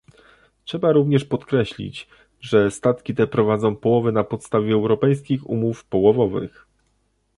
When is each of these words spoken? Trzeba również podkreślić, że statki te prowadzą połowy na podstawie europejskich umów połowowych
Trzeba 0.65 0.91
również 0.91 1.25
podkreślić, 1.25 2.07
że 2.39 2.71
statki 2.71 3.15
te 3.15 3.27
prowadzą 3.27 3.75
połowy 3.75 4.11
na 4.11 4.23
podstawie 4.23 4.73
europejskich 4.73 5.49
umów 5.49 5.85
połowowych 5.85 6.67